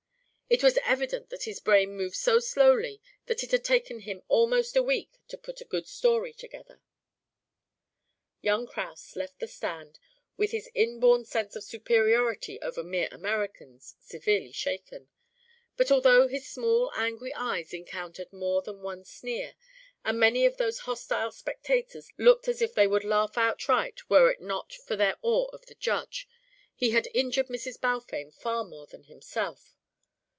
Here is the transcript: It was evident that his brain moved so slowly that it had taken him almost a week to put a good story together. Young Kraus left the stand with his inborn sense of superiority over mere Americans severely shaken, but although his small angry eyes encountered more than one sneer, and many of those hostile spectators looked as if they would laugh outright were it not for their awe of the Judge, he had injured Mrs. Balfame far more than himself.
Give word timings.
It 0.53 0.63
was 0.65 0.77
evident 0.83 1.29
that 1.29 1.43
his 1.43 1.61
brain 1.61 1.95
moved 1.95 2.17
so 2.17 2.39
slowly 2.39 3.01
that 3.27 3.41
it 3.41 3.51
had 3.51 3.63
taken 3.63 4.01
him 4.01 4.21
almost 4.27 4.75
a 4.75 4.83
week 4.83 5.17
to 5.29 5.37
put 5.37 5.61
a 5.61 5.65
good 5.65 5.87
story 5.87 6.33
together. 6.33 6.81
Young 8.41 8.67
Kraus 8.67 9.15
left 9.15 9.39
the 9.39 9.47
stand 9.47 9.97
with 10.35 10.51
his 10.51 10.69
inborn 10.75 11.23
sense 11.23 11.55
of 11.55 11.63
superiority 11.63 12.59
over 12.61 12.83
mere 12.83 13.07
Americans 13.13 13.95
severely 14.01 14.51
shaken, 14.51 15.07
but 15.77 15.89
although 15.89 16.27
his 16.27 16.49
small 16.49 16.91
angry 16.97 17.33
eyes 17.33 17.73
encountered 17.73 18.33
more 18.33 18.61
than 18.61 18.81
one 18.81 19.05
sneer, 19.05 19.55
and 20.03 20.19
many 20.19 20.45
of 20.45 20.57
those 20.57 20.79
hostile 20.79 21.31
spectators 21.31 22.09
looked 22.17 22.49
as 22.49 22.61
if 22.61 22.73
they 22.73 22.87
would 22.87 23.05
laugh 23.05 23.37
outright 23.37 24.09
were 24.09 24.29
it 24.29 24.41
not 24.41 24.73
for 24.73 24.97
their 24.97 25.15
awe 25.21 25.47
of 25.53 25.65
the 25.67 25.75
Judge, 25.75 26.27
he 26.75 26.89
had 26.89 27.07
injured 27.13 27.47
Mrs. 27.47 27.79
Balfame 27.79 28.31
far 28.31 28.65
more 28.65 28.85
than 28.85 29.03
himself. 29.05 29.77